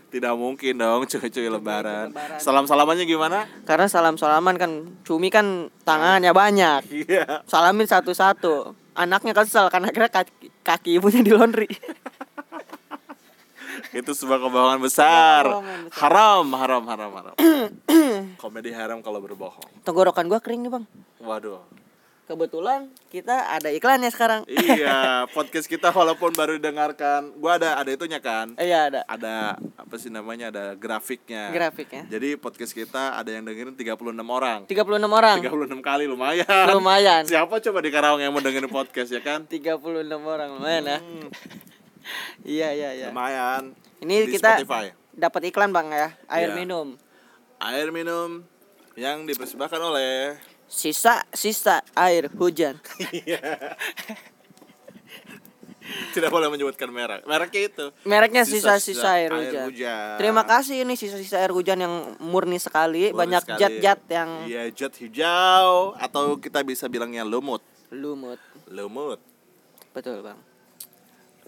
[0.10, 2.10] Tidak mungkin dong cuy-cuy lebaran.
[2.10, 2.36] lebaran.
[2.38, 3.48] Salam-salamannya gimana?
[3.64, 7.46] karena salam salaman kan cumi kan tangannya banyak Iya.
[7.46, 11.70] salamin satu-satu anaknya kesel karena akhirnya kaki, kaki ibunya di laundry
[13.92, 15.44] Itu sebuah kebohongan besar.
[15.44, 16.00] Kebohongan besar.
[16.02, 17.36] Haram, haram, haram, haram.
[18.36, 19.70] Komedi haram kalau berbohong.
[19.82, 20.86] tenggorokan gua kering nih bang
[21.20, 21.60] Waduh.
[22.24, 25.00] kebetulan kita ada iklannya sekarang Iya,
[25.36, 28.54] podcast kita walaupun baru didengarkan, gua ada ada itunya kan.
[28.56, 30.48] Iya ada Ada apa sih namanya?
[30.48, 31.50] Ada grafiknya.
[31.50, 34.60] grafiknya Jadi podcast kita ada yang dengerin 36 orang.
[34.64, 34.78] 36
[35.10, 36.66] orang 36 kali lumayan.
[36.70, 39.50] lumayan Siapa coba di Karawang yang mau dengerin podcast ya kan?
[39.50, 41.00] 36 orang lumayan ya
[42.42, 43.76] iya iya iya Lumayan.
[44.00, 44.62] ini Di kita
[45.12, 46.56] dapat iklan bang ya air Iya.
[46.56, 46.88] minum
[47.60, 48.44] Air minum
[48.96, 52.80] yang dipersembahkan oleh sisa sisa air hujan
[56.10, 57.26] tidak boleh menyebutkan merek.
[57.26, 57.86] Mereknya itu.
[58.04, 59.66] mereknya Sisa-sisa air, air hujan.
[59.66, 60.16] hujan.
[60.16, 64.94] terima kasih ini sisa-sisa air hujan yang murni sekali Boleh banyak zat-zat yang Iya, jet
[64.96, 67.66] hijau atau kita bisa bilangnya lumut.
[67.90, 69.18] lumut Lumut.
[69.90, 70.38] betul bang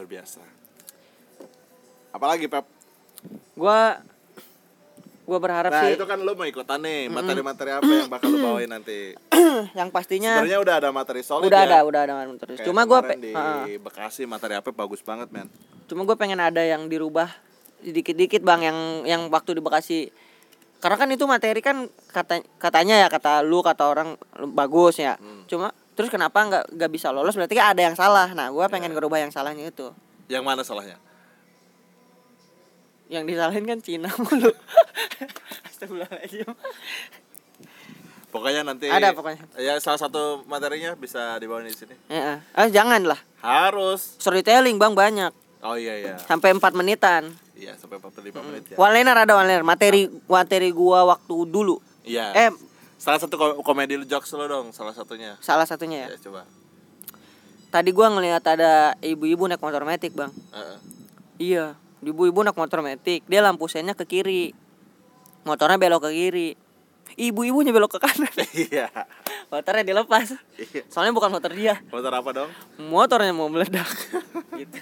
[0.01, 0.41] Luar biasa.
[2.09, 2.65] Apalagi, Pep?
[3.53, 4.01] gua
[5.21, 7.05] gua berharap Nah, sih itu kan lu mau ikutan nih.
[7.05, 9.13] Materi-materi apa yang bakal lu bawain nanti?
[9.77, 11.69] yang pastinya Sebenarnya udah ada materi solid udah ya.
[11.69, 13.31] ada udah ada terus Kayak cuma pe- di.
[13.77, 15.45] Bekasi materi apa bagus banget, men.
[15.85, 17.29] cuma gue pengen ada yang dirubah
[17.85, 20.09] dikit-dikit bang yang yang waktu di Bekasi
[20.79, 24.09] karena kan itu materi kan kata katanya ya kata lu kata orang
[24.49, 25.45] bagus ya Hmm.
[25.45, 25.69] cuma
[26.01, 28.95] terus kenapa nggak nggak bisa lolos berarti kan ada yang salah nah gue pengen Ya.
[28.95, 29.93] ngerubah yang salahnya itu
[30.27, 30.97] Yang mana salahnya?
[33.07, 34.49] yang disalahin kan Cina mulu
[35.65, 36.47] Astagfirullahaladzim
[38.31, 39.43] Pokoknya nanti Ada pokoknya.
[39.59, 41.91] Ya salah satu materinya bisa dibawain di sini.
[42.07, 44.15] ya, ah jangan lah Harus.
[44.17, 46.15] storytelling bang banyak Oh iya iya.
[46.17, 48.75] sampai 4 menitan Iya, sampai 45 menit ya.
[48.75, 52.31] one liner ada one liner materi materi gua waktu dulu Iya.
[52.33, 52.49] eh
[53.01, 55.33] Salah satu ko- komedi lu jokes lo dong, salah satunya.
[55.41, 56.45] salah satunya ya Ya, coba.
[57.69, 60.77] tadi gua ngelihat ada ibu-ibu naik motor metik bang Heeh.
[61.41, 61.65] Iya,
[61.99, 64.53] ibu-ibu naik motor metik, dia lampu sennya ke kiri.
[65.41, 66.49] Motornya belok ke kiri.
[67.11, 68.29] Ibu-ibunya belok ke kanan.
[68.61, 68.85] Iya.
[69.49, 70.37] Motornya dilepas.
[70.55, 70.85] Iya.
[70.85, 72.49] Soalnya bukan motor dia, Motor apa dong?
[72.79, 73.89] motornya mau meledak.
[74.61, 74.77] gitu.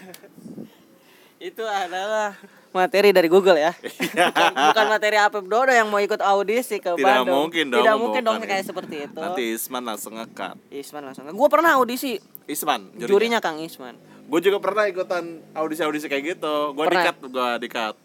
[1.39, 2.35] Itu adalah
[2.71, 3.71] materi dari Google ya.
[3.73, 7.47] bukan, bukan materi Apep Dodo yang mau ikut audisi ke Tidak Bandung.
[7.47, 9.17] mungkin dong Tidak mungkin dong kayak seperti itu.
[9.17, 10.55] Nanti Isman langsung ngekat.
[10.69, 11.25] Isman langsung.
[11.25, 13.07] Gue pernah audisi, Isman, jurinya.
[13.07, 13.97] jurinya Kang Isman.
[14.25, 16.55] Gue juga pernah ikutan audisi-audisi kayak gitu.
[16.71, 17.95] Gue dikat, gue dikat.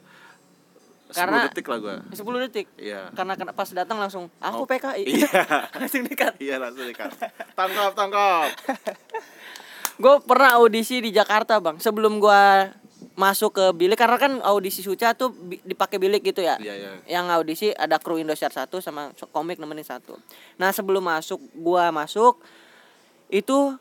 [1.04, 1.96] 10 Karena- detik lah gue.
[2.10, 2.66] 10 detik.
[2.74, 3.12] Iya.
[3.12, 5.04] Karena kena- pas datang langsung aku Oh, PKI.
[5.14, 5.30] iya.
[5.70, 6.32] langsung dekat.
[6.40, 7.12] Iya langsung dikat.
[7.52, 8.48] Tangkap, tangkap.
[9.94, 11.78] Gue pernah audisi di Jakarta bang.
[11.78, 12.66] Sebelum gua
[13.14, 15.30] masuk ke bilik karena kan audisi Suca tuh
[15.62, 16.58] dipakai bilik gitu ya.
[16.58, 16.90] Iya, iya.
[17.06, 20.18] Yang audisi ada kru Indosiar satu sama komik nemenin satu.
[20.58, 22.42] Nah sebelum masuk gua masuk
[23.30, 23.78] itu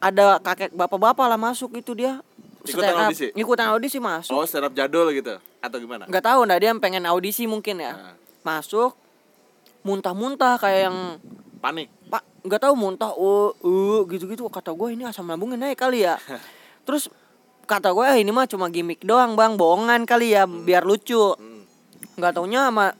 [0.00, 2.20] ada kakek bapak-bapak lah masuk itu dia
[2.64, 3.04] Ikutan up.
[3.08, 3.26] audisi?
[3.36, 4.32] Ikutan audisi masuk.
[4.32, 6.08] Oh, stand up jadul gitu atau gimana?
[6.08, 7.92] Nggak tahu nah dia pengen audisi mungkin ya.
[7.92, 8.96] Nah, Masuk
[9.84, 11.20] muntah-muntah kayak yang
[11.60, 11.88] panik.
[12.08, 16.20] pak nggak tahu muntah oh uh, gitu-gitu kata gue ini asam lambungnya naik kali ya
[16.88, 17.08] terus
[17.64, 19.54] kata gue "Eh, ini mah cuma gimmick doang bang.
[19.54, 21.34] Bohongan kali ya biar lucu.
[21.34, 21.66] Hmm.
[22.14, 22.94] nggak taunya sama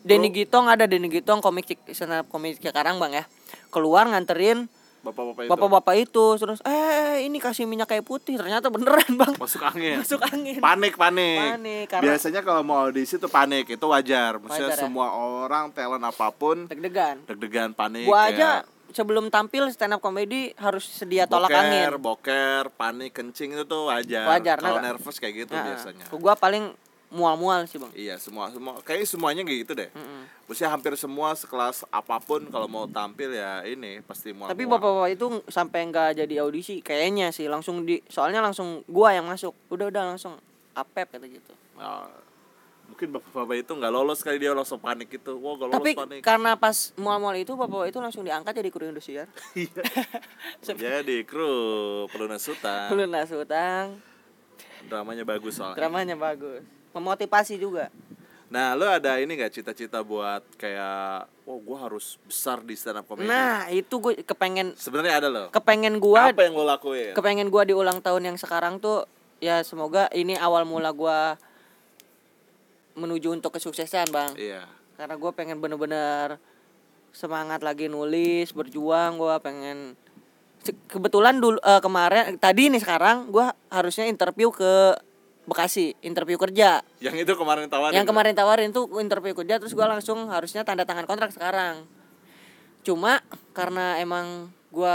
[0.00, 3.24] Denny Gitong ada Denny Gitong komik stand up komik Cikarang bang ya.
[3.68, 5.50] Keluar nganterin bapak-bapak itu.
[5.50, 8.34] bapak-bapak itu terus eh ini kasih minyak kayu putih.
[8.34, 9.34] Ternyata beneran bang.
[9.34, 9.98] Masuk angin.
[9.98, 10.60] Masuk angin.
[10.60, 11.40] Panik panik.
[11.56, 14.38] Panik, karena- biasanya kalau mau audisi tuh panik itu wajar.
[14.38, 14.82] Maksudnya Wajar ya?
[14.82, 17.24] semua orang talent apa pun deg-degan.
[17.26, 18.62] deg-degan panik gua aja
[18.94, 21.90] sebelum tampil stand up comedy harus sedia tolak boker, angin.
[21.98, 26.06] boker panik kencing itu tuh wajar, Wajar, kalau nah, nervous kayak gitu Nah, biasanya.
[26.14, 26.70] gua paling
[27.14, 27.92] mual-mual sih bang.
[27.94, 29.90] Iya semua semua kayak semuanya kayak gitu deh.
[29.94, 30.26] Mm-mm.
[30.50, 35.10] Maksudnya hampir semua sekelas apa pun kalau mau tampil ya ini pasti mau tapi bapak-bapak
[35.14, 39.54] itu sampai nggak jadi audisi kayaknya sih langsung di soalnya langsung gua yang masuk.
[39.70, 40.34] Udah udah langsung
[40.74, 41.54] apep kata gitu.
[41.78, 42.10] Nah,
[42.88, 45.36] mungkin bapak-bapak itu nggak lolos kali dia langsung panik gitu.
[45.40, 46.20] Wah gak lolos tapi panik.
[46.22, 49.26] karena pas mual-mual itu bapak itu langsung diangkat jadi kru indosiar.
[50.64, 53.98] Jadi kru pelunas utang lunas utang
[54.86, 55.80] dramanya bagus soalnya.
[55.80, 56.62] Dramanya bagus.
[56.94, 57.90] Memotivasi juga.
[58.52, 63.08] Nah lo ada ini nggak cita-cita buat kayak oh gue harus besar di stand up
[63.08, 63.26] comedy?
[63.26, 67.18] Nah itu gue kepengen sebenarnya ada lo kepengen gua apa yang lo lakuin?
[67.18, 69.10] kepengen gua di ulang tahun yang sekarang tuh
[69.42, 71.34] ya semoga ini awal mula gua
[72.94, 74.32] menuju untuk kesuksesan bang.
[74.38, 74.66] Iya.
[74.94, 76.38] Karena gue pengen bener-bener
[77.14, 79.94] semangat lagi nulis berjuang gue pengen
[80.90, 84.98] kebetulan dulu eh, kemarin tadi nih sekarang gue harusnya interview ke
[85.44, 86.80] Bekasi interview kerja.
[87.04, 90.88] Yang itu kemarin tawarin yang kemarin tawarin tuh interview kerja terus gue langsung harusnya tanda
[90.88, 91.84] tangan kontrak sekarang.
[92.80, 93.20] Cuma
[93.52, 94.94] karena emang gue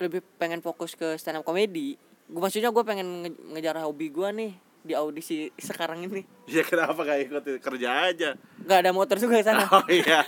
[0.00, 1.94] lebih pengen fokus ke stand up comedy
[2.32, 4.52] gue maksudnya gue pengen nge- ngejar hobi gue nih
[4.82, 6.26] di audisi sekarang ini.
[6.50, 7.42] Ya kenapa gak ikut?
[7.62, 8.34] Kerja aja.
[8.66, 9.66] Nggak ada motor juga di sana.
[9.70, 10.26] Oh iya.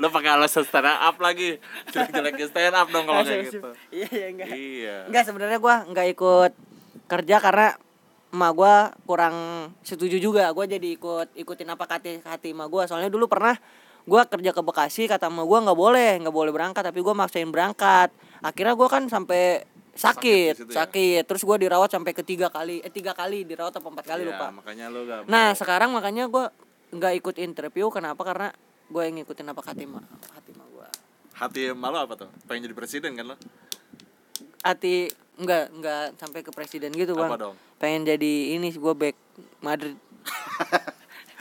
[0.00, 1.60] Lo pakai alasan stand up lagi.
[1.92, 3.60] Jelek-jelek stand up dong kalau kayak gitu.
[3.96, 4.96] Iya iya enggak iya.
[5.08, 6.52] Enggak sebenarnya gua nggak ikut
[7.08, 7.68] kerja karena
[8.32, 9.36] emak gua kurang
[9.84, 10.48] setuju juga.
[10.56, 12.88] Gua jadi ikut ikutin apa kata hati emak gua.
[12.88, 13.56] Soalnya dulu pernah
[14.08, 17.52] gua kerja ke Bekasi kata emak gua nggak boleh, nggak boleh berangkat tapi gua maksain
[17.52, 18.08] berangkat.
[18.40, 21.22] Akhirnya gua kan sampai Sakit sakit, situ sakit, ya?
[21.24, 24.46] Terus gua dirawat sampai ketiga kali, eh tiga kali dirawat apa empat kali Iya, lupa.
[24.52, 26.48] makanya lo gak Nah sekarang makanya gua
[26.90, 27.86] nggak ikut interview.
[27.88, 28.22] Kenapa?
[28.22, 28.48] Karena
[28.86, 30.86] gue yang ngikutin apa kata emak hati emak gua.
[31.32, 33.36] hati malu apa tuh pengen jadi presiden kan lo
[34.60, 37.30] Hati nggak nggak sampai ke presiden gitu bang.
[37.30, 39.14] apa dong pengen jadi ini gue back
[39.62, 39.94] Madrid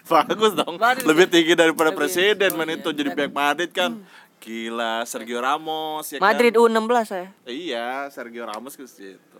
[0.07, 2.77] bagus dong Madrid lebih tinggi daripada Lebih- presiden oh man iya.
[2.77, 3.91] itu jadi back Madrid kan
[4.39, 6.63] gila Sergio Ramos ya Madrid kan?
[6.63, 9.39] U16 saya iya Sergio Ramos ke situ.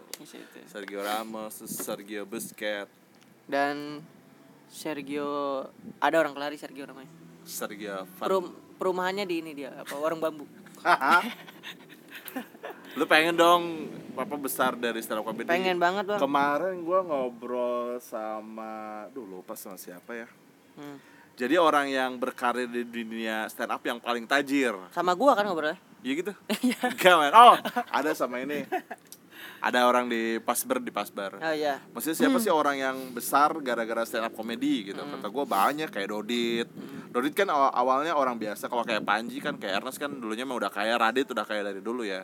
[0.68, 2.92] Sergio Ramos Sergio Busquets.
[3.48, 4.04] Dan
[4.70, 5.66] Sergio
[5.98, 7.10] ada orang kelari Sergio namanya?
[7.48, 8.46] Sergio Van Perum,
[8.78, 10.46] perumahannya di ini dia apa warung bambu?
[13.00, 15.48] Lu pengen dong apa besar dari stand up comedy?
[15.48, 16.20] Pengen banget bang.
[16.20, 20.28] Kemarin gua ngobrol sama duh lupa sama siapa ya.
[20.76, 21.00] Hmm.
[21.40, 24.76] Jadi orang yang berkarir di dunia stand up yang paling tajir.
[24.92, 25.80] Sama gua kan ngobrolnya?
[26.04, 26.32] Iya gitu?
[26.84, 27.32] Enggak men.
[27.32, 27.56] Oh
[27.90, 28.68] ada sama ini.
[29.60, 31.80] Ada orang di Pasber di Pasbar oh iya.
[31.92, 36.08] Maksudnya siapa sih orang yang besar gara-gara stand up comedy gitu Kata gue banyak kayak
[36.10, 36.68] Dodit.
[37.12, 38.68] Dodit kan aw- awalnya orang biasa.
[38.68, 40.96] Kalau kayak Panji kan kayak Ernest kan dulunya mah udah kaya.
[40.96, 42.24] Radit udah kaya dari dulu ya.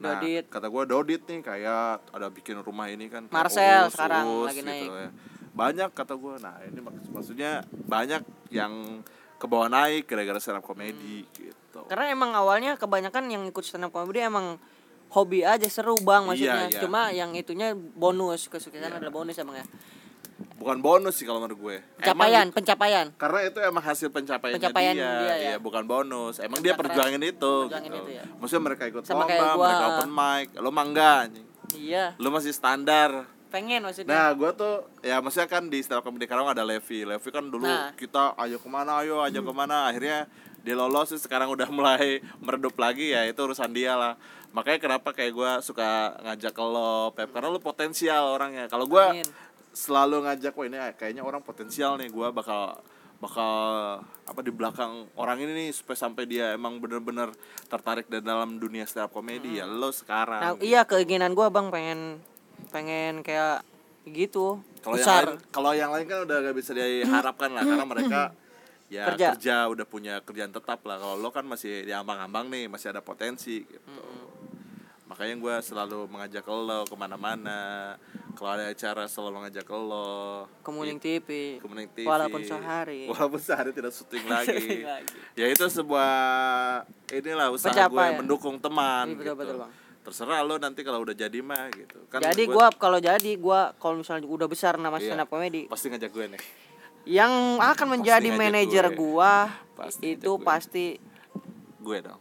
[0.00, 0.48] Nah Dodit.
[0.48, 3.24] kata gue Dodit nih kayak ada bikin rumah ini kan.
[3.24, 4.88] Kayak Marcel Uus, sekarang Uus lagi naik.
[4.88, 5.08] ya.
[5.60, 9.04] Banyak kata gue Nah ini mak- maksudnya banyak yang
[9.36, 11.80] ke bawah naik gara-gara stand up comedy gitu.
[11.84, 14.56] Karena emang awalnya kebanyakan yang ikut stand up comedy emang
[15.10, 16.66] hobi aja seru bang maksudnya.
[16.66, 16.80] Iya, iya.
[16.80, 19.66] cuma yang itunya bonus kesuksesan adalah bonus emang ya.
[20.56, 21.76] Bukan bonus sih kalau menurut gue.
[21.96, 23.06] Pencapaian Emang- pencapaian.
[23.16, 25.34] Karena itu emang hasil pencapaiannya Pencapaian dia, dia, ya.
[25.36, 26.36] iya, bukan bonus.
[26.38, 28.00] Emang dia perjuangin itu Perjuangin gitu.
[28.02, 28.24] itu, ya.
[28.36, 30.46] maksudnya mereka ikut Sama lomba mereka open mic.
[30.56, 31.46] Lo mah enggak anjing.
[31.74, 32.12] iya.
[32.16, 34.14] Lo masih standar pengen maksudnya.
[34.14, 37.02] Nah gue tuh ya maksudnya kan di stand up comedy Karawang ada Levi.
[37.02, 37.92] Levi kan dulu Nah.
[37.98, 39.90] kita ayo ke mana ayo ayo ke mana.
[39.90, 40.30] Akhirnya
[40.62, 44.14] dia lolos sekarang udah mulai meredup lagi ya itu urusan dia lah.
[44.54, 47.28] Makanya kenapa kayak gue suka ngajak ke lo Pep?
[47.34, 48.70] Karena lo potensial orangnya.
[48.70, 49.26] Kalau gue
[49.70, 52.10] selalu ngajak wah ini kayaknya orang potensial nih.
[52.10, 52.78] Gue bakal
[53.20, 53.52] bakal
[54.00, 57.28] apa di belakang orang ini nih supaya sampai dia emang bener-bener
[57.68, 60.40] tertarik dan dalam dunia stand up comedy ya lo sekarang.
[60.40, 62.00] Nah, iya keinginan gua bang pengen
[62.70, 63.66] pengen kayak
[64.06, 68.22] gitu kalau yang lain kalau yang lain kan udah gak bisa diharapkan lah karena mereka
[68.90, 69.28] ya Kerja.
[69.34, 69.56] kerja.
[69.68, 73.62] udah punya kerjaan tetap lah kalau lo kan masih di ambang-ambang nih masih ada potensi
[73.62, 74.02] gitu
[75.06, 77.94] makanya gue selalu mengajak lo ke mana-mana
[78.32, 82.06] kalau ada acara selalu mengajak lo kemuning TV Kemuning TV.
[82.06, 85.18] walaupun sehari walaupun sehari tidak syuting lagi lagi.
[85.34, 86.10] ya itu sebuah
[87.10, 88.22] inilah usaha gue Pencapaian.
[88.22, 89.72] mendukung teman Iya, betul, gitu betul, Bang.
[90.00, 93.76] Terserah lo nanti kalau udah jadi mah gitu kan jadi gua gua kalau jadi gua
[93.76, 95.12] kalau misalnya udah besar nama Iya.
[95.12, 96.42] stand up comedy pasti ngajak gue nih
[97.06, 98.96] yang akan menjadi manajer gue.
[98.98, 100.42] gua Pasti itu gue.
[100.42, 100.84] pasti
[101.78, 102.20] gue dong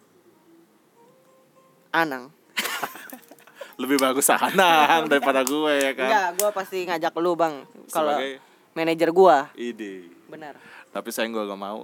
[1.89, 2.29] Anang
[3.81, 7.63] lebih bagus Anang daripada gue ya kan Enggak, gua pasti ngajak lu, Bang.
[7.87, 8.39] Kalau Sebagai-
[8.71, 9.37] manajer gua.
[9.53, 10.55] ide Benar.
[10.89, 11.83] tapi saya gue gak mau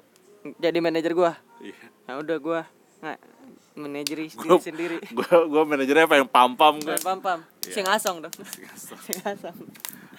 [0.55, 1.33] Jadi manajer gua.
[1.57, 2.61] iya Nah, udah gua
[2.97, 3.17] nggak
[3.75, 4.97] gue sendiri.
[5.17, 7.39] gue gue manajernya apa yang pam pam kan Pam pam.
[7.61, 7.73] Iya.
[7.73, 8.33] Sing asong dong.
[9.05, 9.55] Sing asong.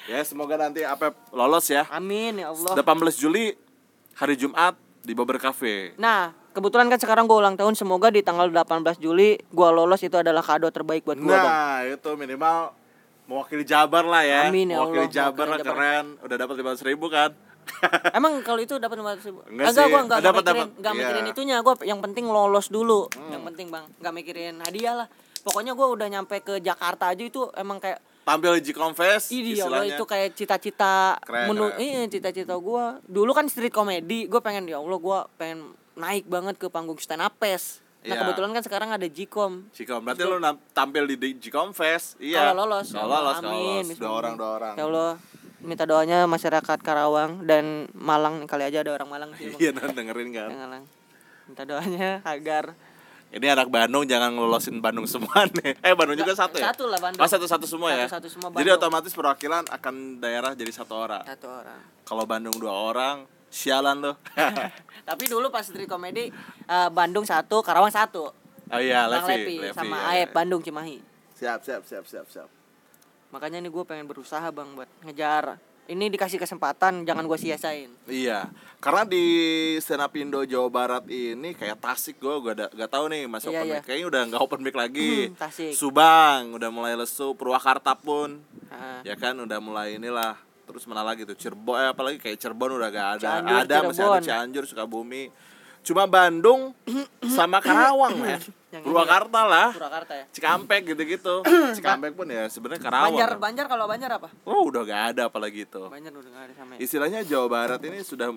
[0.07, 2.79] ya semoga nanti apa lolos ya Amin ya Allah.
[2.79, 2.85] 18
[3.17, 3.57] Juli
[4.15, 7.75] hari Jumat di Bobber Cafe Nah, kebetulan kan sekarang gua ulang tahun.
[7.75, 11.45] Semoga di tanggal 18 Juli gua lolos itu adalah kado terbaik buat gua, Bang.
[11.45, 12.71] nah itu minimal
[13.25, 15.83] mewakili Jabar lah ya Amin, ya mewakili Allah, Jabar lah mewakili Jabar.
[15.83, 17.31] keren udah dapat 500 ribu kan
[18.13, 19.41] Emang kalau itu dapat 500 ribu?
[19.47, 20.69] Enggak Enggak, gua enggak, Dapat, mikirin, dapat.
[20.77, 21.01] enggak Iya.
[21.01, 21.57] mikirin itunya.
[21.61, 23.01] Gua yang penting lolos dulu.
[23.29, 23.85] Yang penting, Bang.
[23.97, 25.09] Enggak mikirin hadiah lah.
[25.41, 29.71] Pokoknya gua udah nyampe ke Jakarta aja itu emang kayak tampil di G-Confess Ih, ya
[29.71, 31.15] Allah itu kayak cita-cita
[31.47, 32.99] menu iya cita-cita gua.
[33.01, 37.21] Dulu kan street comedy, gua pengen ya Allah gua pengen naik banget ke panggung stand
[37.21, 37.79] up fest.
[38.03, 38.23] Nah, Iya.
[38.23, 39.67] kebetulan kan sekarang ada Gcom.
[39.73, 44.13] G-Com berarti lu nam- tampil di G-Confess iya Kalau lolos, kalau lolos kalau lolos dua
[44.13, 45.13] orang dua orang Ya Allah,
[45.59, 49.53] minta doanya masyarakat Karawang dan Malang kali aja ada orang Malang sih.
[49.57, 50.85] Iya dengerin kan Malang.
[51.47, 52.75] Minta doanya agar
[53.27, 56.99] ini anak Bandung jangan ngelolosin Bandung semua nih eh Bandung juga satu ya satu lah
[56.99, 57.21] Bandung.
[57.21, 58.79] Oh, satu-satu semua ya Satu-satu semua jadi Bandung.
[58.79, 61.81] otomatis perwakilan akan daerah jadi satu orang satu orang.
[62.07, 64.17] kalau Bandung dua orang sialan loh
[65.09, 66.31] Tapi dulu pas street comedy
[66.67, 68.31] eh, Bandung satu, Karawang satu.
[68.67, 70.35] oh iya Levi, Levi, sama ya, Aep ya.
[70.35, 70.99] Bandung Cimahi.
[71.35, 72.49] siap siap siap siap siap
[73.37, 75.61] Makanya nih gue pengen berusaha bang buat ngejar.
[75.87, 77.93] Ini dikasih kesempatan, jangan gue sia-siain.
[78.09, 78.49] Iya,
[78.83, 79.23] karena di
[79.79, 83.61] stand up Indo Jawa Barat ini kayak Tasik gue, gue gak tahu nih masih Iya,
[83.61, 83.77] open iya.
[83.77, 83.83] mic.
[83.87, 85.13] Kayaknya udah nggak open mic lagi.
[85.31, 85.73] Hmm, Tasik.
[85.77, 90.35] Subang udah mulai lesu, Purwakarta pun, Nah, ya kan udah mulai inilah.
[90.67, 93.85] Terus mana lagi tuh Cirebon, eh, apalagi kayak Cirebon udah gak ada, Cianjur, ada masih
[93.85, 94.23] ada Cirebon.
[94.27, 95.25] Cianjur, Sukabumi.
[95.87, 96.75] Cuma Bandung
[97.23, 98.35] sama Karawang ini
[98.77, 100.25] Purwakarta lah, Purwakarta ya.
[100.35, 101.41] Cikampek gitu-gitu.
[101.79, 103.15] Cikampek pun ya sebenarnya Karawang.
[103.15, 104.29] Banjar, Banjar kalau Banjar apa?
[104.43, 106.79] Oh udah gak ada apalagi itu Banjar udah gak ada sama ya.
[106.83, 108.35] istilahnya Jawa Barat ini sudah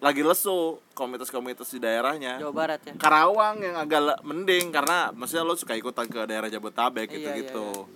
[0.00, 2.36] lagi lesu komunitas-komunitas di daerahnya.
[2.38, 2.92] Jawa Barat ya.
[2.94, 7.88] Karawang yang agak mending karena maksudnya lo suka ikutan ke daerah Jabotabek Iya, gitu-gitu.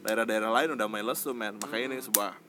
[0.00, 1.56] Daerah-daerah lain udah mulai lesu men.
[1.58, 2.43] Makanya ini sebuah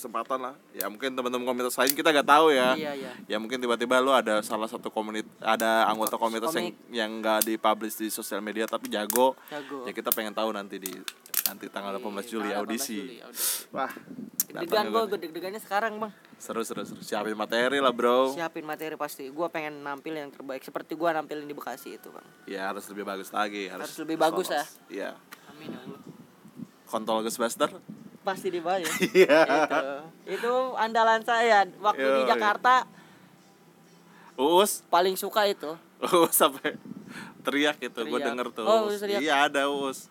[0.00, 0.54] kesempatan lah.
[0.72, 2.72] Ya mungkin teman-teman komunitas lain kita gak tahu ya.
[2.72, 3.12] Iya iya.
[3.26, 6.88] Ya mungkin tiba-tiba lo ada salah satu komunitas ada anggota Ko- komunitas yang komik.
[6.88, 9.36] yang nggak dipublish di sosial media tapi jago.
[9.46, 9.84] Jago.
[9.84, 10.88] Ya kita pengen tahu nanti di
[11.44, 12.96] nanti tanggal 18 Juli Tanggal 18 audisi.
[12.96, 13.68] Juli, audisi.
[13.70, 13.92] Wah,
[14.50, 15.18] Deg-degan gue, nih.
[15.20, 16.12] deg-degannya sekarang bang.
[16.34, 16.98] Seru seru seru.
[17.00, 18.32] Siapin materi lah, Bro.
[18.32, 19.28] Siapin materi pasti.
[19.28, 22.26] Gue pengen nampil yang terbaik seperti gue nampilin di Bekasi itu bang.
[22.46, 24.70] Ya harus lebih bagus lagi, harus, Harus lebih bagus lolos.
[24.88, 25.14] Iya.
[25.48, 26.00] Amin ya Allah.
[26.84, 27.70] Kontol Ghostbuster.
[28.20, 28.84] Pasti dibayar.
[29.10, 29.40] Iya.
[30.28, 32.28] itu, itu andalan saya waktu di Yoi.
[32.28, 32.84] Jakarta
[34.36, 35.76] Uus, paling suka itu.
[36.00, 36.76] Uus sampai
[37.40, 38.64] teriak gitu, gue denger tuh.
[38.64, 39.00] Oh, Uus.
[39.00, 39.20] Teriak.
[39.20, 40.08] Iya ada Uus.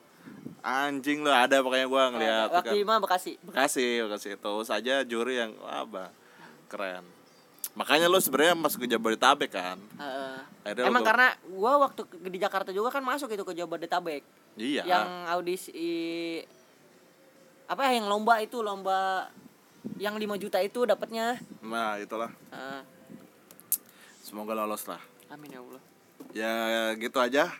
[0.59, 2.49] Anjing lo ada pokoknya gue ngeliat.
[2.51, 3.39] waktu di mana Bekasi.
[3.41, 6.09] Bekasi, Bekasi itu Uus aja juri yang wah bah,
[6.69, 7.05] keren.
[7.73, 9.77] Makanya lo sebenarnya masuk ke Jabodetabek kan?
[9.97, 10.37] Heeh.
[10.67, 14.21] Akhirnya Emang lo- karena gua waktu di Jakarta juga kan masuk itu ke Jabodetabek.
[14.59, 14.83] Iya.
[14.83, 15.71] Yang audisi
[17.69, 19.29] apa ya yang lomba itu lomba
[20.01, 21.37] yang 5 juta itu dapatnya.
[21.61, 22.33] Nah itulah.
[22.49, 22.81] Heeh.
[24.25, 24.99] Semoga lolos lah.
[25.29, 25.81] amin ya Allah.
[26.33, 26.53] Ya
[26.97, 27.53] gitu aja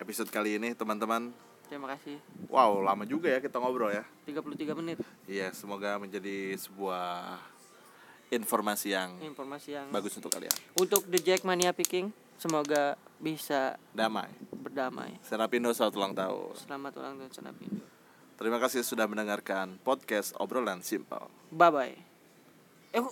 [0.00, 1.28] episode kali ini teman-teman.
[1.68, 2.16] Terima kasih.
[2.48, 4.04] Wow lama juga ya kita ngobrol ya.
[4.24, 4.96] 33 menit
[5.28, 7.36] Iya, semoga menjadi sebuah
[8.32, 10.52] informasi yang informasi yang bagus untuk kalian.
[10.80, 12.08] untuk The Jackmania Picking
[12.40, 14.32] semoga bisa Damai.
[14.52, 15.20] berdamai.
[15.20, 16.54] Serapindo selamat ulang tahun.
[16.56, 17.84] Selamat ulang tahun Senapindo.
[18.34, 21.30] Terima kasih sudah mendengarkan podcast obrolan simpel.
[21.54, 21.94] Bye bye.
[22.94, 23.04] Eh,